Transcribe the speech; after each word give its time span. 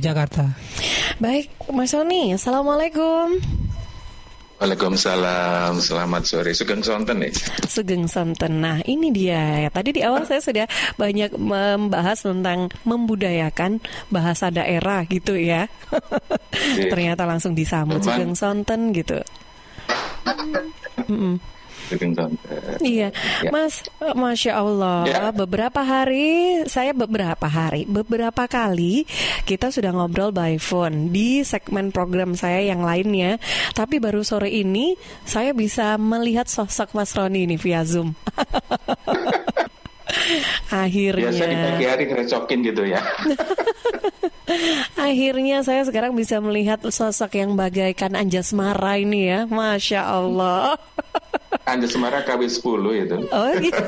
Jakarta. 0.00 0.56
Baik, 1.20 1.52
Mas 1.70 1.92
Sony, 1.92 2.32
Assalamualaikum. 2.32 3.36
Waalaikumsalam, 4.60 5.80
selamat 5.80 6.22
sore. 6.28 6.52
Sugeng 6.52 6.84
Sonten 6.84 7.24
nih. 7.24 7.32
Sugeng 7.64 8.04
Sonten. 8.04 8.60
Nah, 8.60 8.84
ini 8.84 9.08
dia. 9.08 9.64
Ya, 9.64 9.70
tadi 9.72 9.96
di 9.96 10.04
awal 10.04 10.28
saya 10.28 10.44
sudah 10.44 10.68
banyak 11.00 11.32
membahas 11.32 12.20
tentang 12.20 12.68
membudayakan 12.84 13.80
bahasa 14.12 14.52
daerah 14.52 15.08
gitu 15.08 15.32
ya. 15.32 15.64
Ternyata 16.92 17.24
langsung 17.24 17.56
disambut 17.56 18.04
Sugeng 18.04 18.36
Sonten 18.36 18.92
gitu. 18.92 19.16
Mm 21.08 21.16
-mm. 21.16 21.34
Iya, 22.80 23.08
ya. 23.42 23.50
Mas, 23.50 23.82
masya 23.98 24.62
Allah. 24.62 24.98
Ya. 25.08 25.20
Beberapa 25.34 25.82
hari, 25.82 26.62
saya 26.70 26.94
beberapa 26.94 27.50
hari, 27.50 27.88
beberapa 27.88 28.46
kali 28.46 29.08
kita 29.48 29.74
sudah 29.74 29.90
ngobrol 29.90 30.30
by 30.30 30.60
phone 30.60 31.10
di 31.10 31.42
segmen 31.42 31.90
program 31.90 32.38
saya 32.38 32.62
yang 32.62 32.86
lainnya. 32.86 33.42
Tapi 33.74 33.98
baru 33.98 34.22
sore 34.22 34.52
ini 34.52 34.94
saya 35.26 35.50
bisa 35.50 35.98
melihat 35.98 36.46
sosok 36.46 36.94
Mas 36.94 37.16
Roni 37.16 37.48
ini 37.48 37.56
via 37.58 37.82
Zoom. 37.82 38.14
Akhirnya 40.70 41.30
Biasa 41.30 41.44
di 41.46 41.56
pagi 41.56 41.84
hari 41.86 42.04
ngerecokin 42.10 42.58
gitu 42.66 42.82
ya 42.86 43.00
Akhirnya 45.06 45.62
saya 45.62 45.86
sekarang 45.86 46.18
bisa 46.18 46.42
melihat 46.42 46.82
sosok 46.82 47.38
yang 47.38 47.54
bagaikan 47.54 48.18
Anjasmara 48.18 48.98
ini 48.98 49.30
ya 49.30 49.46
Masya 49.46 50.02
Allah 50.02 50.74
Anjasmara 51.66 52.24
KW 52.24 52.40
10 52.46 53.04
itu 53.04 53.16
Oh 53.30 53.50
gitu 53.60 53.82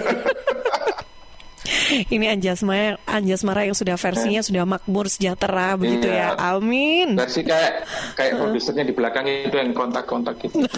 Ini 2.02 2.34
Anjasmara, 2.34 2.98
Anjasmara 3.06 3.62
yang 3.68 3.76
sudah 3.76 3.94
versinya 3.94 4.42
sudah 4.42 4.64
makmur 4.66 5.06
sejahtera 5.06 5.78
begitu 5.78 6.10
iya. 6.10 6.34
ya. 6.34 6.56
Amin. 6.56 7.14
Versi 7.14 7.46
kayak 7.46 7.86
kayak 8.18 8.32
produsernya 8.40 8.84
di 8.86 8.94
belakang 8.96 9.24
itu 9.30 9.54
yang 9.54 9.70
kontak-kontak 9.70 10.42
gitu. 10.42 10.66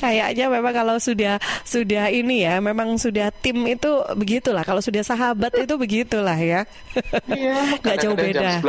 Kayaknya 0.00 0.48
memang 0.48 0.72
kalau 0.72 0.96
sudah 0.96 1.36
sudah 1.66 2.08
ini 2.08 2.48
ya, 2.48 2.56
memang 2.62 2.96
sudah 2.96 3.28
tim 3.28 3.68
itu 3.68 4.00
begitulah. 4.16 4.64
Kalau 4.64 4.80
sudah 4.80 5.04
sahabat 5.04 5.52
itu 5.60 5.74
begitulah 5.76 6.38
ya. 6.38 6.64
Iya, 7.28 7.56
nggak 7.84 7.96
jauh 8.00 8.16
beda. 8.16 8.64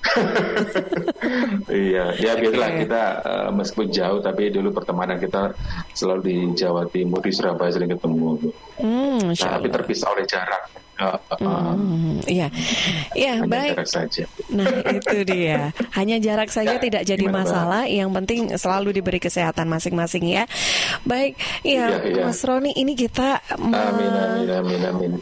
iya, 1.70 2.16
ya 2.16 2.32
biarlah 2.34 2.70
okay. 2.72 2.80
kita 2.86 3.02
uh, 3.22 3.50
meskipun 3.52 3.88
jauh 3.92 4.20
tapi 4.24 4.48
dulu 4.48 4.72
pertemanan 4.72 5.20
kita 5.20 5.52
selalu 5.92 6.20
di 6.24 6.36
Jawa 6.56 6.88
Timur 6.88 7.20
di 7.20 7.32
Surabaya 7.32 7.70
sering 7.70 7.92
ketemu. 7.92 8.50
Hmm, 8.80 9.30
nah, 9.30 9.50
tapi 9.60 9.68
terpisah 9.68 10.08
oleh 10.12 10.24
jarak. 10.24 10.62
Uh, 11.00 11.16
hmm, 11.40 12.20
iya, 12.28 12.52
iya 13.16 13.40
baik. 13.40 13.72
Jarak 13.72 13.88
saja. 13.88 14.24
Nah 14.52 14.68
itu 14.92 15.24
dia. 15.24 15.72
Hanya 15.96 16.20
jarak 16.20 16.52
saja 16.52 16.76
ya, 16.76 16.82
tidak 16.82 17.08
jadi 17.08 17.24
masalah. 17.24 17.88
Bang? 17.88 17.96
Yang 17.96 18.10
penting 18.20 18.40
selalu 18.60 19.00
diberi 19.00 19.16
kesehatan 19.16 19.64
masing-masing 19.72 20.28
ya. 20.28 20.44
Baik, 21.08 21.40
ya, 21.64 22.04
ya, 22.04 22.20
ya. 22.20 22.24
Mas 22.28 22.44
Roni 22.44 22.76
ini 22.76 22.92
kita. 22.92 23.40
Amin, 23.56 24.12
amin, 24.12 24.48
amin, 24.52 24.80
amin. 24.84 25.12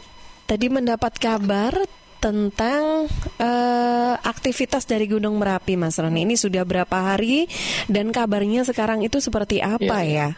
Tadi 0.43 0.67
mendapat 0.67 1.15
kabar 1.15 1.71
tentang 2.19 3.07
uh, 3.39 4.13
aktivitas 4.21 4.83
dari 4.83 5.07
Gunung 5.07 5.39
Merapi, 5.39 5.79
Mas 5.79 5.95
Roni. 5.95 6.27
Ini 6.27 6.35
sudah 6.35 6.67
berapa 6.67 7.15
hari 7.15 7.47
dan 7.87 8.11
kabarnya 8.11 8.67
sekarang 8.67 9.01
itu 9.01 9.23
seperti 9.23 9.63
apa 9.63 10.03
ya? 10.03 10.29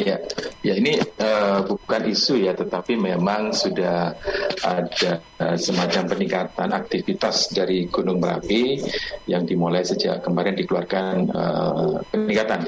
Ya, 0.00 0.16
ya 0.64 0.74
ini 0.80 0.96
uh, 1.20 1.60
bukan 1.68 2.02
isu 2.08 2.40
ya, 2.40 2.56
tetapi 2.56 2.96
memang 2.96 3.52
sudah 3.52 4.16
ada 4.64 5.20
uh, 5.44 5.56
semacam 5.60 6.02
peningkatan 6.08 6.72
aktivitas 6.72 7.52
dari 7.52 7.84
Gunung 7.86 8.18
Merapi 8.18 8.80
yang 9.28 9.44
dimulai 9.44 9.84
sejak 9.84 10.24
kemarin 10.24 10.56
dikeluarkan 10.56 11.14
uh, 11.36 12.00
peningkatan 12.08 12.64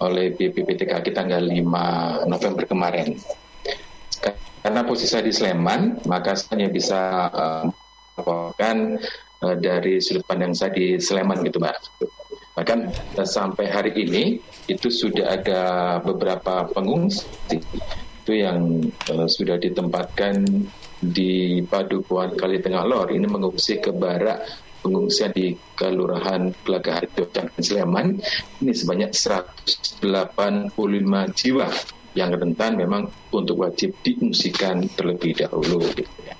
oleh 0.00 0.32
BPPTKG 0.32 1.12
tanggal 1.12 1.42
5 1.42 2.30
November 2.30 2.64
kemarin. 2.64 3.18
Karena 4.60 4.84
posisi 4.84 5.08
saya 5.08 5.24
di 5.24 5.32
Sleman, 5.32 6.04
maka 6.04 6.36
saya 6.36 6.60
hanya 6.60 6.68
bisa 6.68 7.00
uh, 7.32 7.64
melaporkan 8.20 9.00
uh, 9.40 9.56
dari 9.56 10.04
sudut 10.04 10.20
pandang 10.28 10.52
saya 10.52 10.76
di 10.76 11.00
Sleman 11.00 11.40
gitu, 11.48 11.56
Mbak. 11.56 11.76
Bahkan 12.60 12.78
uh, 13.16 13.24
sampai 13.24 13.72
hari 13.72 13.96
ini 13.96 14.36
itu 14.68 14.92
sudah 14.92 15.40
ada 15.40 15.62
beberapa 16.04 16.68
pengungsi 16.76 17.24
itu 17.50 18.32
yang 18.36 18.84
uh, 19.08 19.24
sudah 19.24 19.56
ditempatkan 19.56 20.44
di 21.00 21.64
Padukuan 21.64 22.36
Kali 22.36 22.60
Tengah 22.60 22.84
Lor. 22.84 23.08
Ini 23.08 23.24
mengungsi 23.24 23.80
ke 23.80 23.96
barak 23.96 24.44
pengungsian 24.84 25.32
di 25.32 25.56
Kelurahan 25.72 26.52
Gelagah 26.68 27.08
dan 27.32 27.48
Sleman. 27.56 28.20
Ini 28.60 28.72
sebanyak 28.76 29.16
185 29.16 30.04
jiwa 31.32 31.68
yang 32.14 32.34
rentan 32.34 32.74
memang 32.74 33.06
untuk 33.30 33.62
wajib 33.62 33.94
diungsikan 34.02 34.86
terlebih 34.98 35.46
dahulu. 35.46 35.82
Gitu 35.94 36.18
ya. 36.26 36.34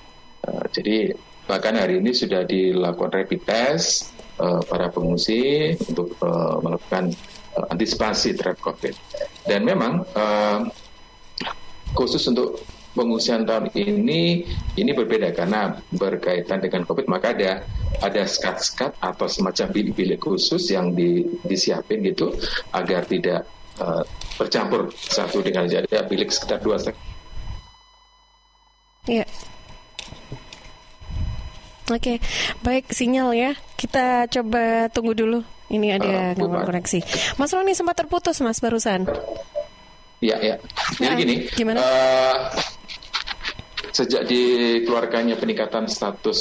uh, 0.49 0.65
jadi 0.75 1.15
bahkan 1.47 1.75
hari 1.79 1.99
ini 1.99 2.15
sudah 2.15 2.47
dilakukan 2.47 3.11
rapid 3.23 3.41
test 3.43 4.15
uh, 4.39 4.63
para 4.67 4.91
pengungsi 4.91 5.75
untuk 5.91 6.15
uh, 6.23 6.59
melakukan 6.63 7.11
uh, 7.59 7.67
antisipasi 7.71 8.35
terhadap 8.35 8.63
COVID. 8.63 8.95
Dan 9.47 9.67
memang 9.67 10.07
uh, 10.15 10.67
khusus 11.95 12.23
untuk 12.31 12.63
pengungsian 12.95 13.47
tahun 13.47 13.71
ini 13.75 14.43
ini 14.75 14.91
berbeda 14.91 15.31
karena 15.31 15.79
berkaitan 15.95 16.59
dengan 16.59 16.83
COVID 16.83 17.07
maka 17.07 17.31
ada 17.35 17.63
ada 18.03 18.23
skat-skat 18.27 18.99
atau 18.99 19.27
semacam 19.31 19.67
bilik-bilik 19.71 20.19
khusus 20.19 20.73
yang 20.75 20.91
di, 20.97 21.23
disiapin 21.47 22.03
gitu 22.03 22.35
agar 22.75 23.07
tidak 23.07 23.47
uh, 23.81 24.05
bercampur 24.37 24.93
satu 24.95 25.41
dengan 25.41 25.65
jadi 25.67 25.89
ya, 25.89 26.05
bilik 26.05 26.29
sekitar 26.29 26.61
dua 26.61 26.77
Iya. 29.09 29.25
Oke, 31.91 32.23
baik 32.63 32.93
sinyal 32.95 33.35
ya. 33.35 33.51
Kita 33.75 34.31
coba 34.31 34.87
tunggu 34.93 35.17
dulu. 35.17 35.43
Ini 35.73 35.99
ada 35.99 36.31
uh, 36.31 36.39
gangguan 36.39 36.69
koneksi. 36.69 37.01
Mas 37.35 37.51
Roni 37.51 37.75
sempat 37.75 37.99
terputus 37.99 38.39
Mas 38.45 38.63
barusan. 38.63 39.11
Iya, 40.23 40.37
iya. 40.39 40.57
Jadi 41.01 41.09
nah, 41.09 41.17
gini. 41.19 41.35
Gimana? 41.51 41.79
Uh, 41.81 42.37
sejak 43.91 44.29
dikeluarkannya 44.31 45.35
peningkatan 45.35 45.91
status 45.91 46.39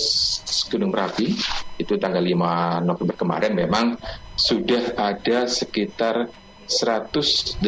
Gunung 0.70 0.94
Merapi 0.94 1.34
itu 1.82 1.94
tanggal 1.98 2.22
5 2.22 2.86
November 2.86 3.16
kemarin 3.18 3.54
memang 3.58 3.98
sudah 4.38 4.94
ada 4.96 5.50
sekitar 5.50 6.30
185 6.70 7.60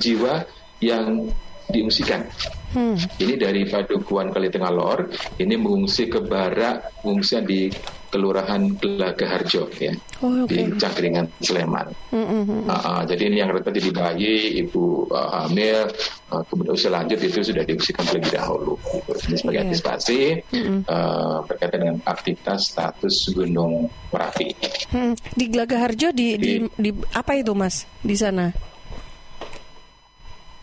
jiwa 0.00 0.42
yang 0.80 1.28
diungsikan. 1.68 2.24
Hmm. 2.72 2.96
Ini 2.96 3.34
dari 3.40 3.64
Padukuan 3.64 4.28
Kali 4.28 4.52
Tengah 4.52 4.72
Lor, 4.72 5.08
ini 5.40 5.54
mengungsi 5.56 6.08
ke 6.10 6.20
barak 6.20 7.00
pengungsian 7.00 7.48
di 7.48 7.72
Kelurahan 8.08 8.72
Gelaga 8.80 9.28
Harjo 9.28 9.68
ya 9.76 9.92
oh, 10.24 10.48
okay. 10.48 10.64
di 10.64 10.80
Cangkringan 10.80 11.28
Sleman. 11.44 11.92
Mm 12.08 12.24
-hmm. 12.24 12.60
uh, 12.64 12.72
uh, 12.72 13.00
jadi 13.04 13.28
ini 13.28 13.36
yang 13.44 13.52
rentan 13.52 13.76
di 13.76 13.92
bayi, 13.92 14.64
ibu 14.64 15.04
uh, 15.12 15.44
hamil, 15.44 15.92
uh, 16.32 16.40
kemudian 16.48 16.72
usia 16.72 16.88
lanjut 16.88 17.20
itu 17.20 17.44
sudah 17.44 17.68
diungsikan 17.68 18.08
terlebih 18.08 18.32
dahulu. 18.32 18.80
Gitu. 18.80 19.12
Ini 19.28 19.36
sebagai 19.36 19.60
yeah. 19.60 19.66
antisipasi 19.68 20.20
mm 20.40 20.62
-hmm. 20.64 20.78
uh, 20.88 21.38
berkaitan 21.44 21.78
dengan 21.84 21.96
aktivitas 22.08 22.60
status 22.72 23.28
Gunung 23.36 23.92
Merapi. 24.08 24.56
Hmm. 24.88 25.12
Di 25.36 25.44
Gelaga 25.52 25.76
Harjo 25.84 26.08
di, 26.08 26.40
di, 26.40 26.64
di, 26.64 26.80
di 26.80 26.90
apa 27.12 27.36
itu 27.36 27.52
mas 27.52 27.84
di 28.00 28.16
sana? 28.16 28.56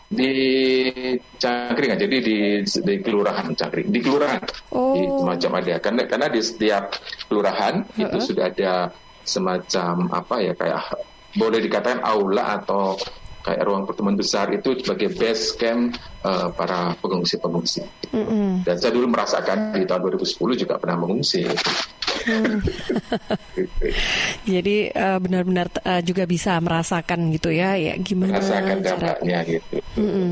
Di 0.06 0.32
Cangkring 1.34 1.98
jadi 1.98 2.16
di 2.22 2.36
di 2.62 2.94
kelurahan 3.02 3.50
Cangkring 3.50 3.90
di 3.90 3.98
kelurahan 3.98 4.38
oh. 4.70 4.94
di 4.94 5.02
semacam 5.02 5.50
ada 5.58 5.74
karena 5.82 6.02
karena 6.06 6.26
di 6.30 6.40
setiap 6.42 6.84
kelurahan 7.26 7.82
uh 7.82 7.90
-uh. 7.98 8.04
itu 8.06 8.18
sudah 8.22 8.46
ada 8.46 8.94
semacam 9.26 10.06
apa 10.14 10.36
ya 10.38 10.52
kayak 10.54 10.82
boleh 11.34 11.58
dikatakan 11.58 12.00
aula 12.06 12.62
atau 12.62 12.94
kayak 13.46 13.62
ruang 13.62 13.86
pertemuan 13.86 14.18
besar 14.18 14.50
itu 14.50 14.74
sebagai 14.82 15.14
base 15.14 15.54
camp 15.54 15.94
uh, 16.26 16.50
para 16.50 16.98
pengungsi-pengungsi. 16.98 17.86
Mm 18.10 18.24
-hmm. 18.26 18.48
Dan 18.66 18.74
saya 18.82 18.90
dulu 18.90 19.06
merasakan 19.06 19.78
di 19.78 19.86
tahun 19.86 20.02
2010 20.02 20.62
juga 20.66 20.74
pernah 20.82 20.98
mengungsi. 20.98 21.46
Hmm. 22.26 22.58
Jadi 24.52 24.90
uh, 24.90 25.18
benar-benar 25.22 25.70
uh, 25.86 26.02
juga 26.02 26.26
bisa 26.26 26.58
merasakan 26.58 27.30
gitu 27.30 27.54
ya, 27.54 27.78
ya 27.78 27.94
gimana? 28.02 28.42
Merasakan 28.42 28.76
dampaknya 28.82 29.38
gitu. 29.46 29.78
Mm 29.94 30.10
-hmm. 30.10 30.30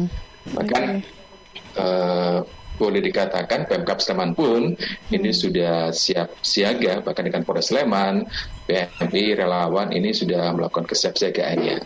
Bahkan 0.59 0.83
okay. 0.85 1.81
uh, 1.81 2.39
boleh 2.75 3.01
dikatakan 3.01 3.71
Pemkap 3.71 4.03
Sleman 4.03 4.35
pun 4.35 4.75
hmm. 4.75 5.15
ini 5.15 5.31
sudah 5.31 5.95
siap 5.95 6.43
siaga 6.43 6.99
bahkan 7.07 7.23
dengan 7.23 7.47
Polres 7.47 7.71
Sleman, 7.71 8.27
PMI 8.67 9.39
relawan 9.39 9.95
ini 9.95 10.11
sudah 10.11 10.51
melakukan 10.51 10.91
kesiapsiagaannya 10.91 11.79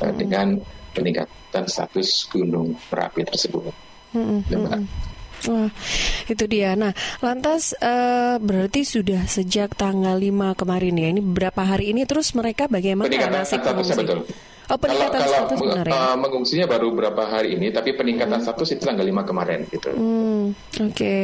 hmm. 0.00 0.16
dengan 0.16 0.56
peningkatan 0.96 1.64
status 1.68 2.28
Gunung 2.32 2.76
Merapi 2.88 3.28
tersebut. 3.28 3.72
Hmm. 4.16 4.40
hmm, 4.40 4.64
hmm. 4.68 4.84
Wah, 5.42 5.68
itu 6.28 6.44
dia. 6.46 6.74
Nah, 6.78 6.92
lantas 7.24 7.74
uh, 7.78 8.36
berarti 8.38 8.84
sudah 8.84 9.26
sejak 9.26 9.74
tanggal 9.74 10.18
5 10.18 10.58
kemarin 10.58 10.94
ya. 10.98 11.08
Ini 11.10 11.20
beberapa 11.22 11.62
hari 11.64 11.94
ini 11.94 12.04
terus 12.04 12.34
mereka 12.36 12.66
bagaimana 12.68 13.10
nasib 13.10 13.62
pengungsi? 13.62 13.96
Betul. 13.96 14.26
Oh, 14.70 14.78
peningkatan 14.78 15.20
kalau, 15.20 15.34
status 15.34 15.58
kalau 15.58 15.68
benar 15.74 15.86
ya? 15.90 15.92
Uh, 15.92 16.16
mengungsinya 16.16 16.66
baru 16.70 16.86
beberapa 16.94 17.22
hari 17.26 17.58
ini, 17.58 17.74
tapi 17.74 17.98
peningkatan 17.98 18.40
hmm. 18.40 18.46
status 18.46 18.68
itu 18.72 18.82
tanggal 18.86 19.04
5 19.04 19.28
kemarin 19.28 19.60
gitu. 19.68 19.90
Hmm, 19.92 20.56
Oke, 20.80 20.94
okay. 20.94 21.22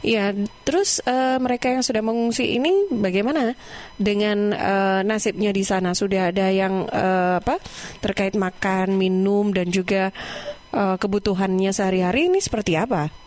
ya. 0.00 0.30
Terus 0.64 1.02
uh, 1.04 1.36
mereka 1.36 1.68
yang 1.68 1.82
sudah 1.82 2.00
mengungsi 2.00 2.56
ini 2.56 2.88
bagaimana 2.88 3.52
dengan 3.98 4.54
uh, 4.54 5.00
nasibnya 5.02 5.52
di 5.52 5.60
sana? 5.60 5.92
Sudah 5.92 6.30
ada 6.32 6.48
yang 6.48 6.86
uh, 6.86 7.42
apa 7.42 7.60
terkait 8.00 8.32
makan, 8.32 8.96
minum 8.96 9.50
dan 9.50 9.68
juga 9.68 10.14
uh, 10.72 10.96
kebutuhannya 10.96 11.74
sehari-hari 11.74 12.32
ini 12.32 12.38
seperti 12.40 12.80
apa? 12.80 13.25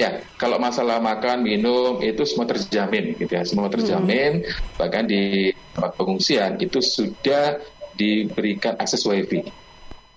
Ya, 0.00 0.24
kalau 0.40 0.56
masalah 0.56 0.96
makan, 0.96 1.44
minum 1.44 2.00
itu 2.00 2.24
semua 2.24 2.48
terjamin, 2.48 3.20
gitu 3.20 3.36
ya, 3.36 3.44
semua 3.44 3.68
terjamin. 3.68 4.40
Hmm. 4.40 4.80
Bahkan 4.80 5.04
di 5.04 5.52
tempat 5.76 5.92
pengungsian 6.00 6.56
itu 6.56 6.80
sudah 6.80 7.60
diberikan 8.00 8.80
akses 8.80 9.04
wifi. 9.04 9.44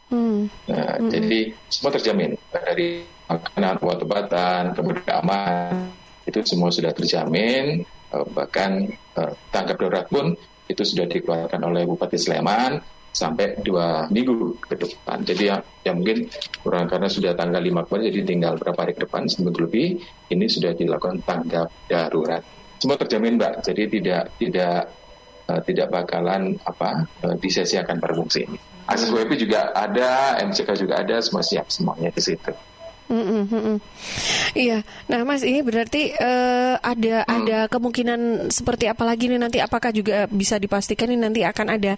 Hmm. 0.07 0.47
Nah, 0.71 1.03
hmm. 1.03 1.11
jadi 1.11 1.39
semua 1.67 1.91
terjamin 1.99 2.39
dari 2.47 3.03
makanan, 3.27 3.83
obat-obatan, 3.83 4.71
kemudian 4.71 5.03
keamanan 5.03 5.91
itu 6.23 6.39
semua 6.47 6.71
sudah 6.71 6.95
terjamin. 6.95 7.83
Eh, 7.83 8.25
bahkan 8.31 8.87
eh, 8.87 9.33
tanggap 9.51 9.83
darurat 9.83 10.07
pun 10.07 10.31
itu 10.71 10.83
sudah 10.87 11.11
dikeluarkan 11.11 11.59
oleh 11.59 11.83
Bupati 11.83 12.15
Sleman 12.15 12.79
sampai 13.13 13.61
dua 13.61 14.09
minggu 14.09 14.57
ke 14.57 14.73
depan. 14.73 15.21
Jadi 15.21 15.53
ya, 15.53 15.61
ya 15.85 15.93
mungkin 15.93 16.27
kurang 16.65 16.89
karena 16.89 17.05
sudah 17.05 17.37
tanggal 17.37 17.61
5 17.61 17.85
kemarin, 17.85 18.09
jadi 18.09 18.19
tinggal 18.25 18.53
berapa 18.57 18.79
hari 18.81 18.97
ke 18.97 19.05
depan, 19.05 19.29
seminggu 19.29 19.69
lebih, 19.69 20.01
ini 20.33 20.45
sudah 20.49 20.73
dilakukan 20.73 21.21
tanggap 21.21 21.69
darurat. 21.85 22.41
Semua 22.81 22.97
terjamin 22.97 23.37
Mbak, 23.39 23.53
jadi 23.63 23.83
tidak 23.87 24.23
tidak 24.41 24.77
uh, 25.47 25.61
tidak 25.63 25.87
bakalan 25.93 26.57
apa 26.65 27.05
uh, 27.23 27.35
disesiakan 27.37 28.01
para 28.01 28.17
fungsi 28.17 28.49
ini. 28.49 28.57
Akses 28.83 29.13
WP 29.15 29.39
juga 29.39 29.71
ada, 29.71 30.35
MCK 30.43 30.75
juga 30.75 30.99
ada, 30.99 31.23
semua 31.23 31.39
siap 31.39 31.71
semuanya 31.71 32.11
di 32.11 32.19
situ. 32.19 32.51
Mm 33.11 33.45
-mm, 33.45 33.77
Iya, 34.53 34.85
nah 35.09 35.25
Mas 35.25 35.41
ini 35.41 35.65
berarti 35.65 36.13
uh, 36.13 36.77
ada 36.79 37.25
mm. 37.25 37.35
ada 37.41 37.59
kemungkinan 37.67 38.49
seperti 38.53 38.85
apa 38.85 39.03
lagi 39.03 39.25
nih 39.27 39.41
nanti? 39.41 39.57
Apakah 39.59 39.89
juga 39.89 40.29
bisa 40.29 40.61
dipastikan 40.61 41.09
ini 41.09 41.25
nanti 41.25 41.41
akan 41.41 41.67
ada 41.73 41.93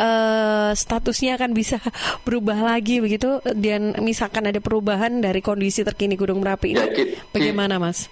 uh, 0.00 0.72
statusnya 0.72 1.36
akan 1.36 1.52
bisa 1.52 1.76
berubah 2.26 2.56
lagi 2.56 3.04
begitu? 3.04 3.38
Dan 3.52 4.00
misalkan 4.00 4.48
ada 4.48 4.58
perubahan 4.58 5.20
dari 5.20 5.44
kondisi 5.44 5.84
terkini 5.84 6.16
Gunung 6.16 6.40
Merapi 6.40 6.72
ini, 6.72 6.80
ya, 6.80 6.88
bagaimana 7.30 7.76
Mas? 7.76 8.08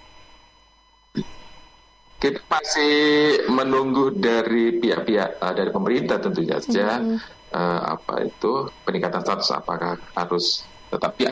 Kita 2.19 2.45
masih 2.51 2.93
menunggu 3.47 4.11
dari 4.13 4.77
pihak-pihak 4.77 5.41
uh, 5.41 5.53
dari 5.55 5.71
pemerintah 5.73 6.21
tentu 6.21 6.45
saja 6.45 7.01
mm. 7.01 7.17
uh, 7.57 7.81
apa 7.97 8.21
itu 8.27 8.69
peningkatan 8.85 9.23
status 9.25 9.49
apakah 9.55 9.97
harus 10.13 10.61
tetap 10.93 11.15
ya 11.17 11.31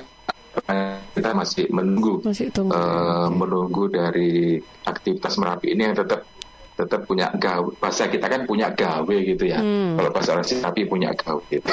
kita 1.13 1.29
masih 1.33 1.65
menunggu 1.69 2.21
masih 2.25 2.49
tunggu, 2.49 2.73
uh, 2.73 3.29
menunggu 3.29 3.89
dari 3.89 4.57
aktivitas 4.85 5.37
merapi 5.37 5.73
ini 5.73 5.81
yang 5.91 5.97
tetap 5.97 6.25
tetap 6.77 7.01
punya 7.09 7.33
gawe. 7.33 7.73
Bahasa 7.81 8.05
kita 8.05 8.29
kan 8.29 8.45
punya 8.45 8.69
gawe 8.69 9.17
gitu 9.25 9.49
ya. 9.49 9.57
Hmm. 9.57 9.97
kalau 9.97 10.13
bahasa 10.13 10.37
orang 10.37 10.45
tapi 10.45 10.85
punya 10.85 11.09
gawe. 11.17 11.41
Gitu. 11.49 11.65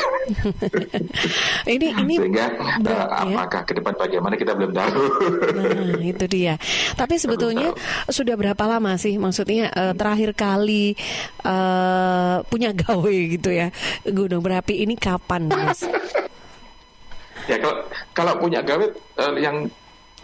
ini 1.77 1.93
ini 1.93 2.15
sehingga 2.17 2.49
uh, 2.57 3.07
apakah 3.29 3.63
ke 3.69 3.73
depan 3.77 3.93
bagaimana 4.01 4.35
kita 4.41 4.57
belum 4.57 4.73
tahu. 4.73 5.03
Nah 6.01 6.01
itu 6.01 6.25
dia. 6.25 6.57
Tapi 6.97 7.21
sebetulnya 7.21 7.77
sudah 8.09 8.35
berapa 8.35 8.65
lama 8.65 8.97
sih 8.97 9.21
maksudnya 9.21 9.69
uh, 9.77 9.93
terakhir 9.93 10.33
kali 10.33 10.97
uh, 11.45 12.41
punya 12.49 12.73
gawe 12.73 13.15
gitu 13.29 13.53
ya 13.53 13.69
gunung 14.09 14.41
berapi 14.41 14.81
ini 14.81 14.97
kapan 14.97 15.53
mas 15.53 15.85
Ya 17.51 17.57
kalau 17.61 17.77
kalau 18.17 18.33
punya 18.41 18.65
gawe 18.65 18.87
uh, 19.21 19.35
yang 19.37 19.69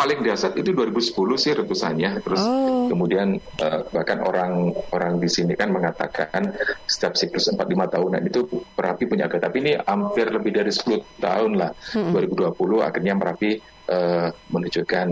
paling 0.01 0.25
dasar 0.25 0.57
itu 0.57 0.73
2010 0.73 1.13
sih 1.37 1.53
retusannya. 1.53 2.25
Terus 2.25 2.41
oh. 2.41 2.89
kemudian 2.89 3.37
uh, 3.61 3.85
bahkan 3.93 4.25
orang 4.25 4.73
orang 4.97 5.21
di 5.21 5.29
sini 5.29 5.53
kan 5.53 5.69
mengatakan 5.69 6.57
setiap 6.89 7.21
siklus 7.21 7.53
4 7.53 7.61
5 7.61 7.95
tahunan 7.95 8.23
itu 8.25 8.49
Merapi 8.77 9.05
punya 9.05 9.29
gawe. 9.29 9.41
Tapi 9.41 9.57
ini 9.61 9.73
hampir 9.77 10.33
lebih 10.33 10.57
dari 10.57 10.73
10 10.73 11.21
tahun 11.21 11.53
lah. 11.61 11.71
Hmm. 11.93 12.17
2020 12.17 12.57
akhirnya 12.81 13.13
Merapi 13.13 13.51
uh, 13.93 14.29
menunjukkan 14.49 15.07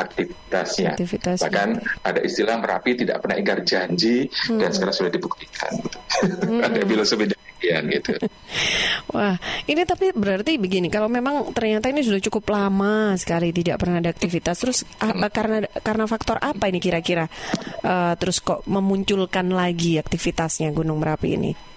aktivitasnya. 0.00 0.96
aktivitasnya. 0.96 1.44
Bahkan 1.44 1.68
ada 2.02 2.20
istilah 2.24 2.56
Merapi 2.56 2.90
tidak 2.96 3.20
pernah 3.20 3.36
ingkar 3.36 3.60
janji 3.62 4.26
hmm. 4.26 4.58
dan 4.58 4.70
sekarang 4.72 4.94
sudah 4.96 5.12
dibuktikan. 5.12 5.72
Hmm. 6.48 6.60
ada 6.66 6.80
filosofi 6.88 7.41
demikian 7.62 7.82
gitu. 7.94 8.12
Wah, 9.14 9.38
ini 9.70 9.82
tapi 9.86 10.10
berarti 10.10 10.58
begini, 10.58 10.90
kalau 10.90 11.06
memang 11.06 11.54
ternyata 11.54 11.86
ini 11.88 12.02
sudah 12.02 12.18
cukup 12.18 12.50
lama 12.50 13.14
sekali 13.14 13.54
tidak 13.54 13.78
pernah 13.78 14.02
ada 14.02 14.10
aktivitas, 14.10 14.56
terus 14.58 14.82
apa 14.98 15.30
karena 15.30 15.62
karena 15.80 16.04
faktor 16.10 16.42
apa 16.42 16.66
ini 16.66 16.82
kira-kira 16.82 17.30
uh, 17.86 18.14
terus 18.18 18.42
kok 18.42 18.66
memunculkan 18.66 19.54
lagi 19.54 20.02
aktivitasnya 20.02 20.74
Gunung 20.74 20.98
Merapi 20.98 21.30
ini? 21.38 21.71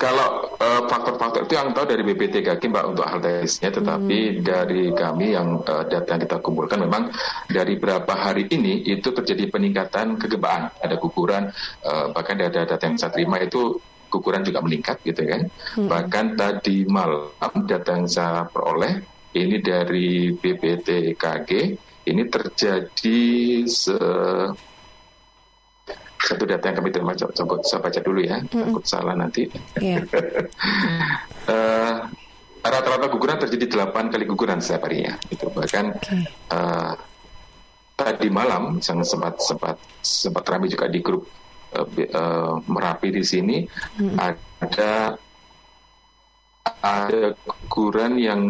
Kalau 0.00 0.54
uh, 0.62 0.86
faktor-faktor 0.86 1.42
itu 1.44 1.58
yang 1.58 1.74
tahu 1.74 1.90
dari 1.90 2.06
BPTKG 2.06 2.70
Mbak 2.70 2.84
untuk 2.94 3.02
hal 3.02 3.18
teknisnya, 3.18 3.74
tetapi 3.74 4.18
hmm. 4.18 4.40
dari 4.46 4.84
kami 4.94 5.34
yang 5.34 5.58
uh, 5.66 5.82
data 5.90 6.06
yang 6.06 6.22
kita 6.22 6.38
kumpulkan 6.38 6.78
memang 6.86 7.10
dari 7.50 7.74
berapa 7.74 8.08
hari 8.14 8.46
ini 8.46 8.86
itu 8.86 9.10
terjadi 9.10 9.50
peningkatan 9.50 10.22
kegempaan, 10.22 10.70
ada 10.78 10.94
guguran, 11.02 11.50
uh, 11.82 12.14
bahkan 12.14 12.38
ada 12.38 12.62
data 12.62 12.78
yang 12.78 12.94
saya 12.94 13.10
terima 13.10 13.42
itu 13.42 13.82
guguran 14.06 14.46
juga 14.46 14.62
meningkat 14.62 15.02
gitu 15.02 15.26
kan. 15.26 15.50
Hmm. 15.74 15.88
Bahkan 15.90 16.26
tadi 16.38 16.86
malam 16.86 17.54
data 17.66 17.90
yang 17.98 18.06
saya 18.06 18.46
peroleh 18.46 19.02
ini 19.34 19.58
dari 19.58 20.30
BPTKG 20.30 21.50
ini 22.06 22.22
terjadi 22.30 23.22
se 23.66 23.98
satu 26.20 26.44
data 26.44 26.68
yang 26.68 26.76
kami 26.78 26.90
terima 26.92 27.12
coba 27.16 27.54
saya 27.64 27.80
baca 27.80 28.00
dulu 28.04 28.20
ya 28.20 28.38
mm 28.44 28.50
takut 28.50 28.84
salah 28.84 29.14
nanti 29.16 29.48
yeah. 29.80 30.04
Iya. 30.04 30.20
uh, 31.48 31.98
rata-rata 32.70 33.08
guguran 33.08 33.40
terjadi 33.40 33.88
8 33.88 34.12
kali 34.12 34.24
guguran 34.28 34.60
setiap 34.60 34.84
harinya 34.84 35.16
itu 35.32 35.48
bahkan 35.48 35.96
okay. 35.96 36.28
uh, 36.52 36.92
tadi 37.96 38.28
malam 38.28 38.76
yang 38.84 39.00
sempat 39.00 39.40
sempat 39.40 39.76
sempat 40.04 40.44
ramai 40.44 40.68
juga 40.68 40.92
di 40.92 41.00
grup 41.00 41.24
uh, 41.72 41.88
uh, 41.88 42.54
merapi 42.68 43.08
di 43.16 43.24
sini 43.24 43.64
mm 43.96 44.16
ada 44.60 45.16
ada 46.84 47.32
guguran 47.68 48.20
yang 48.20 48.40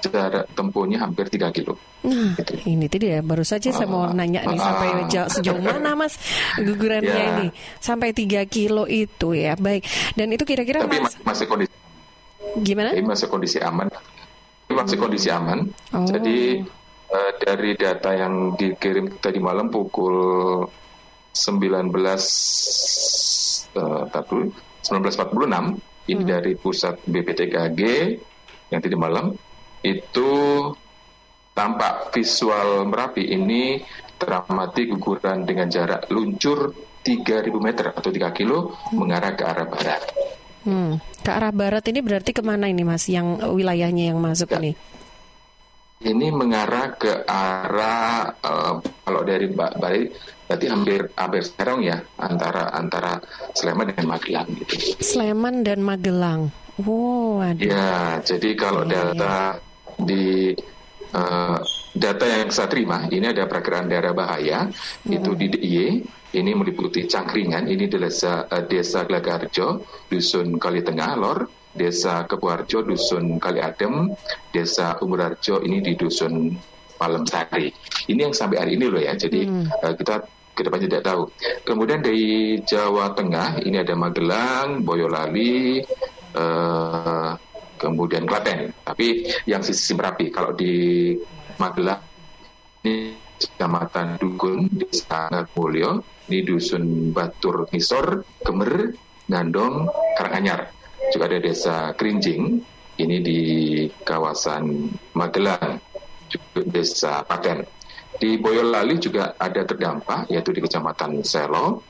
jarak 0.00 0.48
tempuhnya 0.56 1.02
hampir 1.02 1.28
3 1.28 1.50
kilo. 1.52 1.76
Nah, 2.00 2.32
ini 2.64 2.88
tadi 2.88 3.12
ya 3.12 3.20
baru 3.20 3.44
saja 3.44 3.68
saya 3.76 3.84
mau 3.84 4.08
nanya 4.08 4.40
nih 4.48 4.56
sampai 4.56 4.88
jauh, 5.12 5.28
sejauh 5.28 5.60
mana 5.60 5.92
Mas 5.92 6.16
gugurannya 6.56 7.12
yeah. 7.12 7.36
ini 7.44 7.46
sampai 7.76 8.16
3 8.16 8.48
kilo 8.48 8.88
itu 8.88 9.36
ya. 9.36 9.52
Baik. 9.60 9.84
Dan 10.16 10.32
itu 10.32 10.48
kira-kira 10.48 10.88
Mas 10.88 11.20
masih 11.20 11.44
kondisi 11.44 11.80
Gimana? 12.58 12.90
Ini 12.96 13.06
masih 13.06 13.26
kondisi 13.30 13.58
aman. 13.62 13.86
Ini 14.66 14.74
masih 14.74 14.96
kondisi 14.98 15.28
aman. 15.30 15.70
Oh. 15.94 16.02
Jadi 16.06 16.64
uh, 17.10 17.32
dari 17.38 17.70
data 17.78 18.10
yang 18.14 18.58
dikirim 18.58 19.20
tadi 19.22 19.38
malam 19.38 19.70
pukul 19.70 20.16
19 21.30 21.94
uh, 23.78 24.04
1946 24.10 24.90
ini 26.10 26.22
hmm. 26.24 26.26
dari 26.26 26.52
pusat 26.58 26.98
BPTKG 27.06 27.80
yang 28.74 28.80
tadi 28.82 28.96
malam 28.98 29.30
itu 29.86 30.28
tampak 31.60 32.08
visual 32.16 32.88
Merapi 32.88 33.36
ini 33.36 33.84
teramati 34.16 34.88
guguran 34.88 35.44
dengan 35.44 35.68
jarak 35.68 36.08
luncur 36.08 36.72
3000 37.04 37.52
meter 37.60 37.92
atau 37.92 38.08
3 38.08 38.32
kilo 38.32 38.72
hmm. 38.72 38.96
mengarah 38.96 39.36
ke 39.36 39.44
arah 39.44 39.68
barat. 39.68 40.02
Hmm. 40.64 40.96
Ke 41.20 41.36
arah 41.36 41.52
barat 41.52 41.84
ini 41.92 42.00
berarti 42.00 42.32
ke 42.32 42.40
mana 42.40 42.64
ini 42.72 42.80
mas 42.80 43.04
yang 43.12 43.36
wilayahnya 43.44 44.12
yang 44.12 44.20
masuk 44.20 44.56
ya. 44.56 44.60
ini? 44.60 44.72
Ini 46.00 46.32
mengarah 46.32 46.96
ke 46.96 47.28
arah 47.28 48.32
uh, 48.40 48.80
kalau 49.04 49.20
dari 49.20 49.52
Bali 49.52 50.08
berarti 50.48 50.66
hampir 50.72 51.12
hampir 51.12 51.44
serong 51.44 51.84
ya 51.84 52.00
antara 52.16 52.72
antara 52.72 53.20
Sleman 53.52 53.92
dan 53.92 54.08
Magelang 54.08 54.48
gitu. 54.64 54.96
Sleman 54.96 55.60
dan 55.60 55.84
Magelang. 55.84 56.48
Oh, 56.80 57.44
ada. 57.44 57.60
Ya, 57.60 58.16
jadi 58.24 58.56
kalau 58.56 58.88
ya, 58.88 59.12
data 59.12 59.60
ya 59.60 59.68
di 60.04 60.56
uh, 61.14 61.58
data 61.94 62.24
yang 62.26 62.50
saya 62.50 62.68
terima 62.70 63.06
ini 63.10 63.30
ada 63.30 63.46
perkiraan 63.50 63.90
daerah 63.90 64.14
bahaya 64.14 64.70
hmm. 64.70 65.10
itu 65.10 65.30
di 65.34 65.46
DIY 65.50 65.88
ini 66.30 66.50
meliputi 66.54 67.10
Cangkringan 67.10 67.66
ini 67.66 67.90
desa 67.90 68.46
uh, 68.46 68.64
desa 68.66 69.02
Glagarjo 69.06 69.86
dusun 70.06 70.58
Kali 70.58 70.82
Tengah 70.82 71.12
Lor 71.18 71.60
Desa 71.70 72.26
Kebuarjo, 72.26 72.82
Dusun 72.82 73.38
Kali 73.38 73.62
Adem, 73.62 74.10
Desa 74.50 74.98
Umurarjo 74.98 75.62
ini 75.62 75.78
di 75.78 75.94
Dusun 75.94 76.50
Palem 76.98 77.24
Sari. 77.24 77.70
Ini 78.10 78.26
yang 78.26 78.34
sampai 78.34 78.58
hari 78.58 78.72
ini 78.74 78.90
loh 78.90 78.98
ya. 78.98 79.14
Jadi 79.14 79.46
hmm. 79.46 79.70
uh, 79.78 79.94
kita 79.94 80.26
ke 80.50 80.66
depannya 80.66 80.90
tidak 80.90 81.04
tahu. 81.06 81.22
Kemudian 81.62 82.02
dari 82.02 82.58
Jawa 82.66 83.14
Tengah 83.14 83.62
ini 83.62 83.78
ada 83.78 83.94
Magelang, 83.94 84.82
Boyolali, 84.82 85.80
uh, 86.34 87.32
kemudian 87.80 88.28
Klaten. 88.28 88.76
Tapi 88.84 89.24
yang 89.48 89.64
sisi 89.64 89.96
Merapi. 89.96 90.28
Kalau 90.28 90.52
di 90.52 91.16
Magelang 91.56 92.04
ini 92.84 93.16
Kecamatan 93.40 94.20
Dukun, 94.20 94.68
Desa 94.68 95.32
Mulyo, 95.56 96.04
di 96.28 96.44
Dusun 96.44 97.08
Batur 97.16 97.64
Ngisor, 97.72 98.20
Gemer, 98.44 98.92
Gandong, 99.24 99.88
Karanganyar 100.20 100.68
juga 101.10 101.24
ada 101.26 101.38
desa 101.40 101.96
Kerinjing, 101.96 102.60
ini 103.00 103.16
di 103.24 103.40
kawasan 104.04 104.92
Magelang, 105.16 105.80
juga 106.28 106.60
desa 106.68 107.24
Paten. 107.24 107.64
Di 108.20 108.36
Boyolali 108.36 109.00
juga 109.00 109.34
ada 109.40 109.64
terdampak, 109.64 110.28
yaitu 110.28 110.52
di 110.52 110.60
kecamatan 110.60 111.24
Selo, 111.24 111.80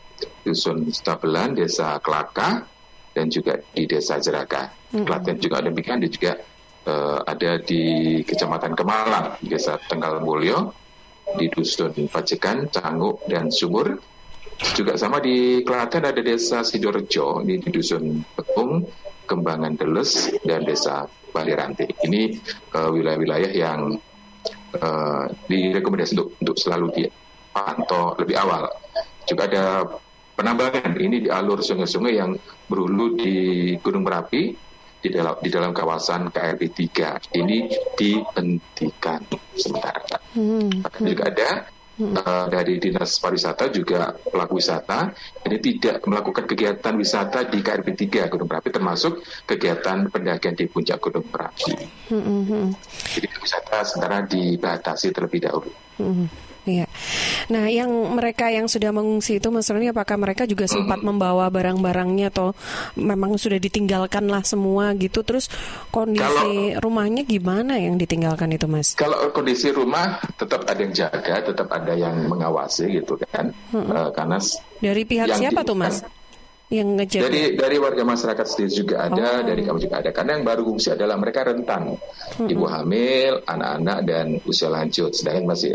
dusun 0.46 0.86
Stabelan, 0.94 1.58
desa 1.58 1.98
Kelaka, 1.98 2.62
dan 3.14 3.26
juga 3.28 3.58
di 3.74 3.84
desa 3.86 4.18
Jeraka. 4.22 4.70
Hmm. 4.94 5.06
Klaten 5.06 5.36
juga 5.38 5.62
demikian, 5.62 6.02
dan 6.02 6.10
juga 6.10 6.32
uh, 6.86 7.20
ada 7.26 7.58
di 7.62 7.82
kecamatan 8.26 8.74
Kemalang, 8.74 9.38
desa 9.42 9.78
Tenggal 9.90 10.22
Mulyo, 10.22 10.74
di 11.38 11.46
dusun 11.50 12.10
Pacekan, 12.10 12.70
Canguk, 12.70 13.22
dan 13.30 13.50
Sumur. 13.50 13.98
Juga 14.76 14.92
sama 15.00 15.24
di 15.24 15.64
Klaten 15.64 16.04
ada 16.04 16.20
desa 16.20 16.60
Sidorejo, 16.60 17.40
di 17.46 17.56
dusun 17.64 18.20
Pekung, 18.36 18.84
Kembangan 19.24 19.78
Deles 19.78 20.36
dan 20.42 20.66
Desa 20.66 21.06
Baliranti. 21.30 21.86
Ini 21.86 22.34
uh, 22.74 22.90
wilayah-wilayah 22.90 23.54
yang 23.54 23.94
uh, 24.76 25.24
direkomendasi 25.46 26.18
untuk, 26.18 26.28
untuk 26.42 26.56
selalu 26.58 26.86
dipantau 26.98 28.18
lebih 28.18 28.36
awal. 28.36 28.66
Juga 29.24 29.46
ada 29.46 29.64
penambangan 30.40 30.96
ini 30.96 31.28
di 31.28 31.28
alur 31.28 31.60
sungai-sungai 31.60 32.16
yang 32.16 32.32
berhulu 32.64 33.20
di 33.20 33.36
Gunung 33.76 34.08
Merapi 34.08 34.56
di 35.00 35.08
dalam 35.12 35.36
di 35.36 35.48
dalam 35.52 35.76
kawasan 35.76 36.32
KRB 36.32 36.62
3 36.72 37.36
ini 37.36 37.68
dihentikan 37.92 39.20
sementara. 39.52 40.16
Hmm. 40.32 40.80
juga 41.04 41.24
ada 41.28 41.50
uh, 42.00 42.46
dari 42.48 42.80
dinas 42.80 43.20
pariwisata 43.20 43.68
juga 43.68 44.16
pelaku 44.16 44.60
wisata 44.60 45.12
ini 45.44 45.58
tidak 45.60 46.04
melakukan 46.08 46.44
kegiatan 46.48 46.94
wisata 46.96 47.44
di 47.48 47.60
KRB 47.60 47.88
3 48.08 48.32
Gunung 48.32 48.48
Merapi 48.48 48.68
termasuk 48.72 49.20
kegiatan 49.44 50.08
pendakian 50.08 50.56
di 50.56 50.64
puncak 50.68 51.04
Gunung 51.04 51.28
Merapi. 51.28 51.72
Hmm. 52.08 52.72
Jadi 53.12 53.26
wisata 53.40 53.84
sementara 53.84 54.24
dibatasi 54.24 55.12
terlebih 55.12 55.40
dahulu. 55.44 55.72
Hmm. 56.00 56.49
Iya. 56.68 56.86
Nah, 57.48 57.72
yang 57.72 57.88
mereka 58.12 58.52
yang 58.52 58.68
sudah 58.68 58.92
mengungsi 58.92 59.40
itu 59.40 59.48
maksudnya 59.48 59.96
apakah 59.96 60.20
mereka 60.20 60.44
juga 60.44 60.68
sempat 60.68 61.00
membawa 61.00 61.48
barang-barangnya 61.48 62.28
atau 62.28 62.52
memang 63.00 63.40
sudah 63.40 63.56
ditinggalkan 63.56 64.28
lah 64.28 64.44
semua 64.44 64.92
gitu? 64.96 65.24
Terus 65.24 65.48
kondisi 65.88 66.76
kalau, 66.76 66.84
rumahnya 66.84 67.24
gimana 67.24 67.80
yang 67.80 67.96
ditinggalkan 67.96 68.52
itu, 68.52 68.68
Mas? 68.68 68.92
Kalau 68.92 69.32
kondisi 69.32 69.72
rumah 69.72 70.20
tetap 70.36 70.68
ada 70.68 70.80
yang 70.80 70.92
jaga, 70.92 71.34
tetap 71.40 71.68
ada 71.72 71.96
yang 71.96 72.28
mengawasi 72.28 73.00
gitu 73.00 73.16
kan. 73.16 73.56
Hmm. 73.72 73.88
Uh, 73.88 74.08
karena 74.12 74.36
dari 74.84 75.02
pihak 75.08 75.32
siapa 75.36 75.64
tuh, 75.64 75.76
Mas? 75.76 76.04
yang 76.70 76.94
ngejaga? 76.94 77.26
Dari 77.26 77.58
dari 77.58 77.76
warga 77.82 78.06
masyarakat 78.06 78.46
sendiri 78.46 78.70
juga 78.70 79.10
ada, 79.10 79.42
oh. 79.42 79.44
dari 79.44 79.62
kamu 79.66 79.78
juga 79.82 80.06
ada. 80.06 80.10
Karena 80.14 80.38
yang 80.38 80.46
baru 80.46 80.62
fungsi 80.62 80.94
adalah 80.94 81.18
mereka 81.18 81.42
rentan, 81.42 81.98
hmm. 82.38 82.46
ibu 82.46 82.64
hamil, 82.70 83.42
anak-anak 83.42 83.98
dan 84.06 84.26
usia 84.46 84.70
lanjut. 84.70 85.10
Sedangkan 85.10 85.50
masih 85.50 85.74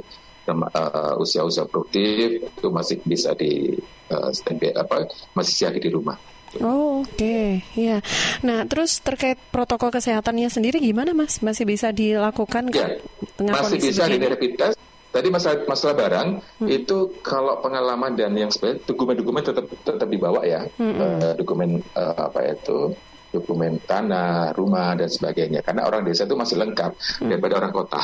uh, 0.50 1.14
usia-usia 1.18 1.66
produktif 1.66 2.46
itu 2.46 2.68
masih 2.70 3.02
bisa 3.04 3.34
di 3.34 3.74
uh, 4.14 4.30
standby 4.30 4.74
apa 4.78 5.10
masih 5.34 5.54
siaga 5.66 5.80
di 5.82 5.90
rumah. 5.90 6.18
Oh 6.64 7.04
oke, 7.04 7.20
okay. 7.20 7.68
ya. 7.76 8.00
Nah 8.40 8.64
terus 8.64 9.04
terkait 9.04 9.36
protokol 9.52 9.92
kesehatannya 9.92 10.48
sendiri 10.48 10.80
gimana 10.80 11.12
mas? 11.12 11.44
Masih 11.44 11.68
bisa 11.68 11.92
dilakukan? 11.92 12.72
Ya, 12.72 12.96
masih 13.44 13.82
bisa 13.82 14.08
di 14.08 14.24
rapid 14.24 14.54
test. 14.56 14.80
Tadi 15.12 15.32
masalah 15.32 15.64
masalah 15.64 15.96
barang 15.96 16.28
hmm. 16.60 16.68
itu 16.68 17.16
kalau 17.24 17.64
pengalaman 17.64 18.20
dan 18.20 18.36
yang 18.36 18.52
sebenarnya 18.52 18.84
dokumen-dokumen 18.84 19.44
tetap 19.48 19.66
tetap 19.72 20.08
dibawa 20.12 20.44
ya, 20.44 20.68
hmm. 20.76 20.96
uh, 21.00 21.32
dokumen 21.40 21.80
uh, 21.96 22.28
apa 22.28 22.52
itu 22.52 22.92
dokumen 23.36 23.84
tanah, 23.84 24.56
rumah 24.56 24.96
dan 24.96 25.12
sebagainya. 25.12 25.60
Karena 25.60 25.84
orang 25.84 26.08
desa 26.08 26.24
itu 26.24 26.36
masih 26.40 26.56
lengkap 26.56 26.92
hmm. 26.96 27.30
daripada 27.30 27.54
orang 27.60 27.72
kota. 27.76 28.02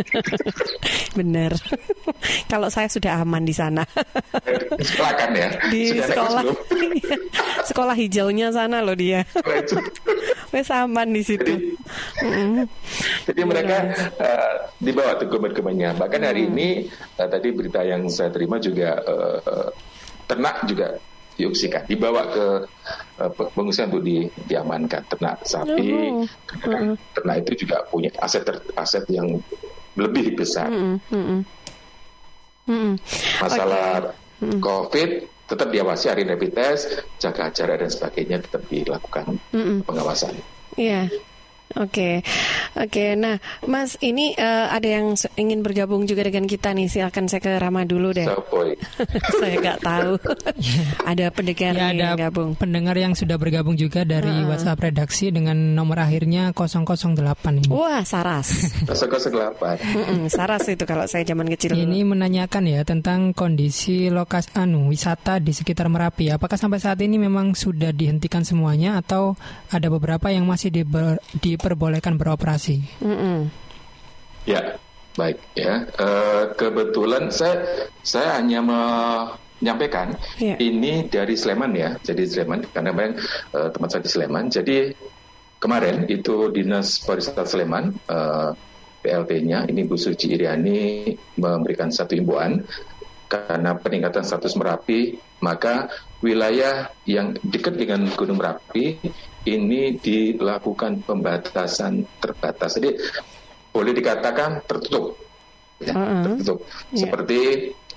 Benar. 1.18 1.52
Kalau 2.52 2.68
saya 2.70 2.86
sudah 2.86 3.18
aman 3.22 3.42
di 3.42 3.54
sana. 3.54 3.82
sekolah 4.78 5.14
kan 5.18 5.30
ya? 5.34 5.48
Di 5.68 5.80
sudah 5.90 6.06
sekolah. 6.08 6.42
sekolah 7.66 7.94
hijaunya 7.98 8.54
sana 8.54 8.82
loh 8.82 8.94
dia. 8.94 9.26
Wes 10.54 10.70
aman 10.70 11.10
di 11.14 11.22
situ. 11.22 11.76
Jadi, 12.18 12.26
mm 12.26 12.66
jadi 13.26 13.46
mereka 13.46 13.76
uh, 14.18 14.54
dibawa 14.82 15.14
dokumen-dokumennya. 15.18 15.94
Bahkan 15.98 16.20
hari 16.26 16.46
hmm. 16.46 16.50
ini 16.54 16.68
uh, 17.18 17.28
tadi 17.30 17.48
berita 17.54 17.80
yang 17.86 18.10
saya 18.10 18.30
terima 18.34 18.58
juga 18.58 18.98
uh, 19.06 19.70
ternak 20.26 20.66
juga 20.66 20.98
diungsikan, 21.38 21.88
dibawa 21.88 22.28
ke 22.28 22.44
pengungsian 23.28 23.92
untuk 23.92 24.06
di, 24.06 24.24
diamankan. 24.48 25.02
Ternak 25.10 25.44
sapi, 25.44 26.08
uh 26.08 26.24
-huh. 26.64 26.94
ternak 27.12 27.36
itu 27.44 27.66
juga 27.66 27.84
punya 27.90 28.08
aset 28.22 28.46
ter, 28.46 28.56
aset 28.78 29.04
yang 29.12 29.36
lebih 29.98 30.38
besar. 30.38 30.72
Uh 30.72 30.96
-huh. 31.10 31.12
Uh 31.12 31.42
-huh. 32.70 32.92
Masalah 33.42 34.16
okay. 34.40 34.56
COVID 34.62 35.10
tetap 35.50 35.68
diawasi 35.74 36.06
hari 36.06 36.22
rapid 36.24 36.52
test, 36.54 37.02
jaga 37.18 37.50
jarak 37.50 37.82
dan 37.82 37.90
sebagainya 37.90 38.36
tetap 38.40 38.62
dilakukan 38.70 39.36
uh 39.36 39.58
-huh. 39.58 39.78
pengawasan. 39.84 40.38
Iya. 40.78 41.10
Oke, 41.78 41.86
okay. 41.86 42.14
oke. 42.74 42.90
Okay. 42.90 43.08
Nah, 43.14 43.38
Mas, 43.62 43.94
ini 44.02 44.34
uh, 44.34 44.74
ada 44.74 44.90
yang 44.90 45.14
ingin 45.38 45.62
bergabung 45.62 46.02
juga 46.02 46.26
dengan 46.26 46.50
kita 46.50 46.74
nih. 46.74 46.90
Silakan 46.90 47.30
saya 47.30 47.38
ke 47.38 47.52
Rama 47.62 47.86
dulu 47.86 48.10
deh. 48.10 48.26
saya 49.38 49.54
nggak 49.54 49.78
tahu. 49.78 50.18
ada 51.14 51.30
pendengar 51.30 51.70
ya, 51.78 51.94
yang 51.94 52.18
ada 52.18 52.26
gabung. 52.26 52.58
Pendengar 52.58 52.98
yang 52.98 53.14
sudah 53.14 53.38
bergabung 53.38 53.78
juga 53.78 54.02
dari 54.02 54.34
uh. 54.34 54.50
WhatsApp 54.50 54.82
redaksi 54.82 55.30
dengan 55.30 55.54
nomor 55.54 56.02
akhirnya 56.02 56.50
008 56.50 57.14
ini. 57.62 57.70
Wah, 57.70 58.02
Saras. 58.02 58.74
008. 58.90 60.26
Saras 60.26 60.66
itu 60.66 60.82
kalau 60.82 61.06
saya 61.06 61.22
zaman 61.22 61.46
kecil. 61.54 61.78
Ini 61.78 62.02
dulu. 62.02 62.18
menanyakan 62.18 62.66
ya 62.66 62.82
tentang 62.82 63.30
kondisi 63.30 64.10
lokasi 64.10 64.58
anu 64.58 64.90
wisata 64.90 65.38
di 65.38 65.54
sekitar 65.54 65.86
Merapi. 65.86 66.34
Apakah 66.34 66.58
sampai 66.58 66.82
saat 66.82 66.98
ini 66.98 67.14
memang 67.14 67.54
sudah 67.54 67.94
dihentikan 67.94 68.42
semuanya 68.42 68.98
atau 68.98 69.38
ada 69.70 69.86
beberapa 69.86 70.34
yang 70.34 70.50
masih 70.50 70.74
di, 70.74 70.82
di 71.38 71.59
diperbolehkan 71.60 72.16
beroperasi. 72.16 72.80
Mm 73.04 73.16
-hmm. 73.16 73.38
Ya, 74.48 74.80
baik 75.20 75.36
ya. 75.52 75.84
Uh, 76.00 76.56
kebetulan 76.56 77.28
saya 77.28 77.86
saya 78.00 78.40
hanya 78.40 78.64
menyampaikan 78.64 80.16
yeah. 80.40 80.56
ini 80.56 81.04
dari 81.12 81.36
Sleman 81.36 81.76
ya. 81.76 82.00
Jadi 82.00 82.24
Sleman 82.24 82.64
karena 82.72 82.96
memang 82.96 83.20
uh, 83.52 83.68
teman 83.68 83.88
saya 83.92 84.00
di 84.00 84.10
Sleman. 84.10 84.48
Jadi 84.48 84.76
kemarin 85.60 86.08
itu 86.08 86.48
dinas 86.48 87.04
pariwisata 87.04 87.44
Sleman 87.44 87.92
uh, 88.08 88.56
PLT-nya 89.04 89.68
ini 89.68 89.84
Bu 89.84 89.96
Suci 89.96 90.32
Iriani 90.32 91.12
memberikan 91.36 91.92
satu 91.92 92.16
imbauan 92.16 92.64
karena 93.30 93.78
peningkatan 93.78 94.26
status 94.26 94.58
Merapi, 94.58 95.14
maka 95.38 95.86
wilayah 96.18 96.90
yang 97.06 97.38
dekat 97.46 97.78
dengan 97.78 98.10
Gunung 98.18 98.42
Merapi 98.42 98.98
ini 99.46 99.94
dilakukan 99.94 101.06
pembatasan 101.06 102.02
terbatas. 102.18 102.74
Jadi 102.76 102.98
boleh 103.70 103.94
dikatakan 103.94 104.66
tertutup, 104.66 105.14
ya, 105.78 105.94
uh 105.94 106.02
-huh. 106.02 106.22
tertutup. 106.26 106.58
Yeah. 106.90 106.98
Seperti 107.06 107.40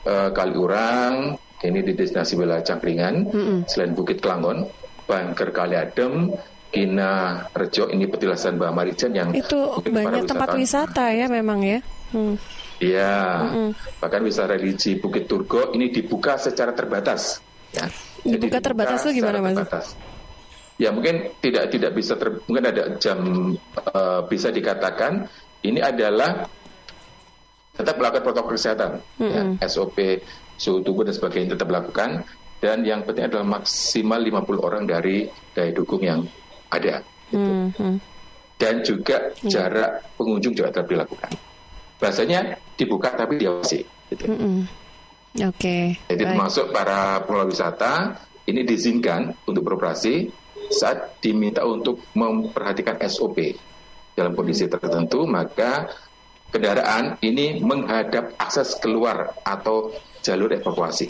uh, 0.05 0.29
Kaliurang, 0.29 1.41
ini 1.65 1.79
di 1.81 1.97
destinasi 1.97 2.37
wilayah 2.37 2.61
Cangkringan, 2.61 3.15
uh 3.25 3.33
-huh. 3.33 3.59
selain 3.65 3.97
Bukit 3.97 4.21
Kelangon, 4.21 4.69
Bangker 5.09 5.49
Kali 5.49 5.73
Adem, 5.73 6.29
Kina 6.69 7.41
Rejo, 7.53 7.89
ini 7.89 8.05
petilasan 8.05 8.57
Mbak 8.57 8.71
Marijan 8.73 9.13
yang 9.13 9.29
itu 9.33 9.77
banyak 9.81 10.25
tempat 10.29 10.57
wisata 10.57 11.09
ya 11.13 11.25
memang 11.29 11.61
ya. 11.61 11.81
Hmm. 12.13 12.37
Iya, 12.83 13.15
mm-hmm. 13.47 13.69
bahkan 14.03 14.21
wisata 14.27 14.59
religi 14.59 14.99
Bukit 14.99 15.31
Turgo 15.31 15.71
ini 15.71 15.87
dibuka 15.87 16.35
secara 16.35 16.75
terbatas. 16.75 17.39
Ya. 17.71 17.87
Jadi 18.27 18.35
dibuka 18.35 18.59
terbatas 18.59 19.07
itu 19.07 19.23
gimana 19.23 19.39
mas? 19.39 19.55
Terbatas. 19.55 19.87
Ya 20.75 20.89
mungkin 20.91 21.31
tidak 21.39 21.71
tidak 21.71 21.91
bisa 21.95 22.19
ter, 22.19 22.43
mungkin 22.49 22.65
ada 22.67 22.97
jam 22.99 23.19
uh, 23.93 24.25
bisa 24.27 24.51
dikatakan 24.51 25.29
ini 25.63 25.79
adalah 25.79 26.43
tetap 27.73 27.95
melakukan 27.95 28.23
protokol 28.25 28.53
kesehatan, 28.57 28.99
mm-hmm. 29.21 29.63
ya, 29.63 29.67
SOP 29.71 29.97
suhu 30.59 30.83
tubuh 30.83 31.07
dan 31.07 31.15
sebagainya 31.15 31.55
tetap 31.55 31.71
melakukan 31.71 32.21
dan 32.63 32.83
yang 32.87 33.03
penting 33.03 33.27
adalah 33.27 33.59
maksimal 33.59 34.19
50 34.23 34.59
orang 34.63 34.83
dari 34.87 35.27
daya 35.51 35.71
dukung 35.75 35.99
yang 35.99 36.23
ada. 36.71 37.03
Gitu. 37.27 37.43
Hmm, 37.43 37.67
hmm. 37.75 37.97
Dan 38.55 38.79
juga 38.87 39.17
hmm. 39.19 39.51
jarak 39.51 39.91
pengunjung 40.15 40.55
juga 40.55 40.71
tetap 40.71 40.87
dilakukan. 40.87 41.31
Bahasanya 42.03 42.59
dibuka 42.75 43.15
tapi 43.15 43.39
diawasi. 43.39 43.79
Gitu. 44.11 44.27
Hmm. 44.27 44.35
hmm. 44.35 44.59
Oke. 45.47 45.57
Okay, 45.57 45.83
Jadi 46.13 46.23
baik. 46.27 46.31
termasuk 46.35 46.65
para 46.69 47.23
pengelola 47.23 47.49
wisata 47.49 48.19
ini 48.45 48.61
diizinkan 48.67 49.33
untuk 49.47 49.65
beroperasi 49.65 50.29
saat 50.69 51.17
diminta 51.23 51.63
untuk 51.63 52.05
memperhatikan 52.13 53.01
SOP 53.07 53.55
dalam 54.13 54.37
kondisi 54.37 54.69
tertentu 54.69 55.25
maka 55.25 55.89
kendaraan 56.53 57.17
ini 57.25 57.57
menghadap 57.65 58.37
akses 58.37 58.77
keluar 58.77 59.33
atau 59.41 59.89
jalur 60.21 60.53
evakuasi. 60.53 61.09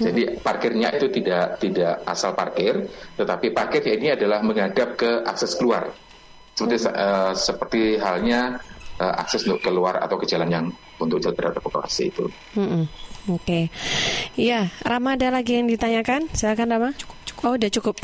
Jadi 0.00 0.40
parkirnya 0.40 0.96
itu 0.96 1.12
tidak 1.12 1.60
tidak 1.60 2.00
asal 2.08 2.32
parkir, 2.32 2.88
tetapi 3.20 3.52
parkir 3.52 3.84
ini 3.84 4.16
adalah 4.16 4.40
menghadap 4.40 4.96
ke 4.96 5.22
akses 5.28 5.54
keluar. 5.60 5.92
Seperti 6.56 6.88
uh, 6.88 7.36
seperti 7.36 7.82
halnya 8.00 8.58
uh, 9.00 9.14
akses 9.16 9.48
untuk 9.48 9.64
keluar 9.64 9.96
atau 9.98 10.20
ke 10.20 10.28
jalan 10.28 10.48
yang 10.52 10.66
untuk 11.00 11.18
jalur 11.18 11.56
evakuasi 11.56 12.12
itu. 12.12 12.28
Hmm. 12.52 12.84
Oke, 13.28 13.44
okay. 13.44 13.62
iya, 14.40 14.72
Rama 14.80 15.12
ada 15.12 15.28
lagi 15.28 15.60
yang 15.60 15.68
ditanyakan? 15.68 16.32
Silakan 16.32 16.72
Rama. 16.72 16.90
Cukup. 16.96 17.16
Oh 17.40 17.56
udah 17.56 17.70
cukup, 17.72 17.96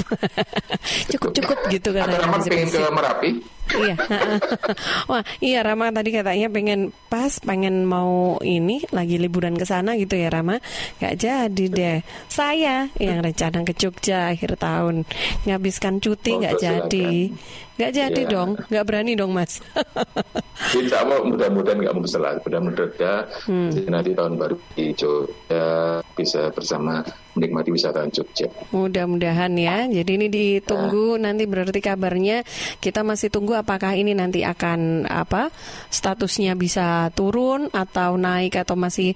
cukup 1.12 1.31
cukup 1.37 1.59
gitu 1.73 1.93
kan? 1.93 2.09
Atau 2.09 2.21
Rama 2.25 2.37
pengen 2.45 2.69
ke 2.73 2.83
Merapi? 2.88 3.31
Iya, 3.75 3.97
wah 5.11 5.25
iya 5.43 5.61
Rama 5.67 5.91
tadi 5.91 6.15
katanya 6.15 6.47
pengen 6.47 6.95
pas, 7.11 7.43
pengen 7.43 7.83
mau 7.83 8.39
ini 8.43 8.87
lagi 8.95 9.19
liburan 9.19 9.59
ke 9.59 9.67
sana 9.67 9.99
gitu 9.99 10.15
ya 10.15 10.31
Rama, 10.31 10.63
gak 11.03 11.19
jadi 11.19 11.65
deh. 11.67 11.99
Saya 12.31 12.91
yang 13.03 13.23
rencana 13.23 13.67
ke 13.67 13.75
Jogja 13.75 14.31
akhir 14.31 14.61
tahun, 14.61 15.03
ngabiskan 15.49 15.99
cuti 15.99 16.39
oh, 16.39 16.41
gak 16.47 16.57
jadi. 16.63 17.35
Gak 17.77 17.93
jadi 17.93 18.23
ya. 18.25 18.31
dong, 18.31 18.57
gak 18.73 18.87
berani 18.89 19.13
dong 19.19 19.37
mas. 19.37 19.61
Insya 20.79 21.05
Allah 21.05 21.21
mudah-mudahan 21.27 21.79
gak 21.85 21.95
mudah 21.95 22.41
mudah-mudahan 22.41 23.25
hmm. 23.45 23.85
nanti 23.93 24.11
tahun 24.17 24.35
baru 24.41 24.57
di 24.73 24.97
Jogja 24.97 26.01
bisa 26.17 26.49
bersama 26.55 27.05
menikmati 27.37 27.71
wisata 27.71 28.02
Jogja. 28.09 28.49
Mudah-mudahan 28.73 29.52
ya. 29.55 29.85
Jadi 29.87 30.11
ini 30.16 30.26
ditunggu 30.33 31.21
nah. 31.21 31.31
nanti 31.31 31.45
berarti 31.45 31.78
kabarnya 31.85 32.43
kita 32.81 33.05
masih 33.05 33.28
tunggu 33.28 33.55
apakah 33.55 33.93
ini 33.93 34.16
nanti 34.16 34.43
akan 34.43 35.05
apa 35.07 35.52
statusnya 35.93 36.57
bisa 36.57 37.12
turun 37.12 37.69
atau 37.71 38.16
naik 38.16 38.57
atau 38.57 38.75
masih 38.75 39.12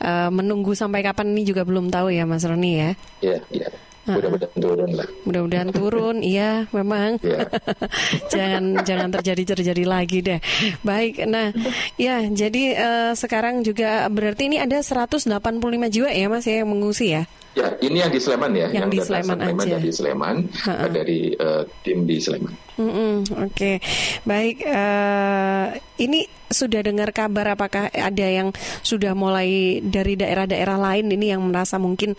uh, 0.00 0.32
menunggu 0.32 0.72
sampai 0.72 1.04
kapan 1.04 1.36
ini 1.36 1.44
juga 1.44 1.62
belum 1.68 1.92
tahu 1.92 2.08
ya 2.10 2.24
Mas 2.24 2.48
Roni 2.48 2.72
ya. 2.80 2.90
Iya, 3.20 3.38
iya. 3.52 3.68
Mudah-mudahan 4.08 4.56
turun 4.56 4.90
lah. 4.96 5.08
Mudah-mudahan 5.28 5.70
turun, 5.72 6.16
iya 6.32 6.64
memang. 6.72 7.20
Yeah. 7.20 7.44
jangan 8.32 8.64
jangan 8.84 9.08
terjadi 9.20 9.42
terjadi 9.56 9.84
lagi 9.84 10.18
deh. 10.24 10.40
Baik, 10.80 11.28
nah 11.28 11.52
ya 12.00 12.24
jadi 12.24 12.64
uh, 12.78 13.12
sekarang 13.12 13.60
juga 13.60 14.08
berarti 14.08 14.48
ini 14.48 14.56
ada 14.62 14.80
185 14.80 15.28
jiwa 15.92 16.08
ya 16.08 16.26
mas 16.32 16.48
ya 16.48 16.64
yang 16.64 16.70
mengungsi 16.72 17.12
ya? 17.12 17.28
Ya, 17.58 17.74
ini 17.82 17.98
yang 17.98 18.12
di 18.14 18.20
Sleman 18.22 18.54
ya, 18.54 18.70
yang, 18.70 18.86
yang 18.86 18.90
di 18.94 19.00
Sleman 19.02 19.38
aja. 19.42 19.66
Dari 19.82 19.90
Sleman, 19.90 20.36
ha 20.62 20.72
-ha. 20.78 20.86
dari 20.86 21.34
uh, 21.34 21.66
tim 21.82 22.06
di 22.06 22.22
Sleman. 22.22 22.54
Mm 22.78 22.86
-mm, 22.86 23.14
Oke, 23.42 23.50
okay. 23.50 23.76
baik. 24.22 24.62
Uh, 24.62 25.74
ini 25.98 26.30
sudah 26.46 26.80
dengar 26.86 27.10
kabar 27.10 27.58
apakah 27.58 27.90
ada 27.90 28.26
yang 28.30 28.54
sudah 28.86 29.12
mulai 29.12 29.82
dari 29.82 30.14
daerah-daerah 30.14 30.78
lain 30.78 31.10
ini 31.10 31.34
yang 31.34 31.42
merasa 31.50 31.76
mungkin 31.82 32.14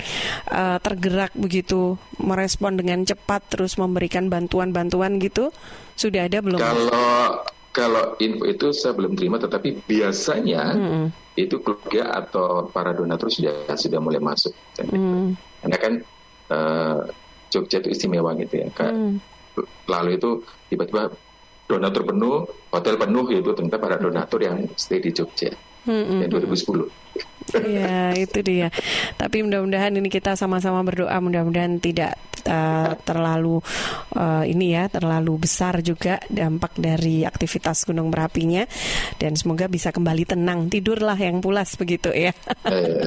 uh, 0.52 0.78
tergerak 0.84 1.32
begitu 1.40 1.96
merespon 2.20 2.76
dengan 2.76 3.08
cepat 3.08 3.48
terus 3.48 3.80
memberikan 3.80 4.28
bantuan-bantuan 4.28 5.24
gitu? 5.24 5.56
Sudah 5.96 6.28
ada 6.28 6.44
belum? 6.44 6.60
Kalau 6.60 7.48
kalau 7.70 8.18
info 8.20 8.44
itu 8.44 8.76
saya 8.76 8.98
belum 8.98 9.16
terima, 9.16 9.38
tetapi 9.40 9.86
biasanya 9.88 10.64
hmm. 10.76 11.06
Itu 11.46 11.62
keluarga 11.64 12.26
atau 12.26 12.68
para 12.68 12.92
donatur 12.92 13.32
sudah 13.32 13.72
sudah 13.78 14.00
mulai 14.02 14.20
masuk. 14.20 14.52
Hmm. 14.80 15.38
Karena 15.64 15.78
kan 15.78 15.94
uh, 16.52 17.00
Jogja 17.50 17.80
itu 17.80 17.90
istimewa 17.94 18.36
gitu 18.36 18.66
ya. 18.66 18.68
Hmm. 18.80 19.22
Lalu 19.88 20.20
itu 20.20 20.44
tiba-tiba 20.72 21.12
donatur 21.70 22.04
penuh, 22.08 22.50
hotel 22.74 22.96
penuh 22.98 23.26
itu 23.30 23.50
ternyata 23.54 23.78
para 23.78 23.96
donatur 24.02 24.42
yang 24.42 24.66
stay 24.74 25.00
di 25.00 25.14
Jogja. 25.14 25.54
Hmm, 25.88 26.28
2010. 26.28 26.92
Iya 27.50 28.14
itu 28.14 28.40
dia. 28.46 28.68
Tapi 29.18 29.42
mudah-mudahan 29.42 29.96
ini 29.98 30.10
kita 30.12 30.38
sama-sama 30.38 30.86
berdoa 30.86 31.18
mudah-mudahan 31.18 31.82
tidak 31.82 32.20
uh, 32.50 32.98
terlalu 33.06 33.62
uh, 34.18 34.44
ini 34.44 34.74
ya 34.74 34.90
terlalu 34.90 35.46
besar 35.46 35.80
juga 35.86 36.18
dampak 36.28 36.76
dari 36.76 37.24
aktivitas 37.24 37.86
gunung 37.86 38.10
berapinya 38.10 38.66
dan 39.22 39.38
semoga 39.38 39.70
bisa 39.70 39.94
kembali 39.94 40.26
tenang 40.26 40.68
tidurlah 40.68 41.16
yang 41.16 41.40
pulas 41.40 41.78
begitu 41.78 42.10
ya. 42.10 42.34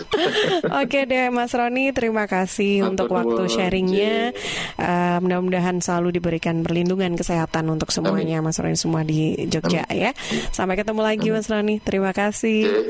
Oke 0.82 1.04
deh 1.04 1.28
Mas 1.28 1.52
Roni 1.52 1.90
terima 1.90 2.30
kasih 2.30 2.86
untuk 2.86 3.10
waktu 3.10 3.50
sharingnya. 3.50 4.30
Uh, 4.78 5.18
mudah-mudahan 5.20 5.82
selalu 5.82 6.16
diberikan 6.16 6.62
perlindungan 6.62 7.18
kesehatan 7.18 7.66
untuk 7.68 7.90
semuanya 7.90 8.38
Mas 8.40 8.62
Roni 8.62 8.78
semua 8.78 9.02
di 9.02 9.34
Jogja 9.50 9.84
ya. 9.90 10.14
Sampai 10.54 10.78
ketemu 10.78 11.00
lagi 11.02 11.28
Mas 11.34 11.50
Roni. 11.50 11.82
Terima 11.82 12.14
kasih. 12.14 12.86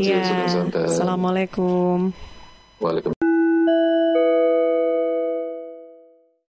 Ya. 0.00 0.24
Assalamualaikum. 0.72 2.16
Waalaikumsalam. 2.80 3.15